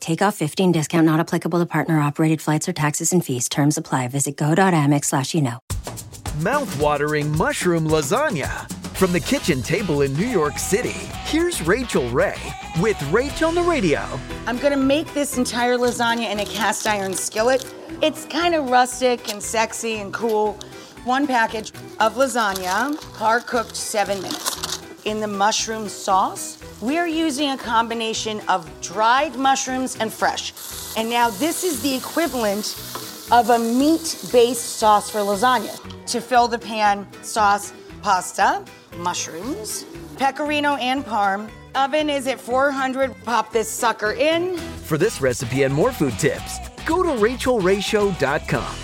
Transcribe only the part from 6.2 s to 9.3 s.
Mouth-watering mushroom lasagna. From the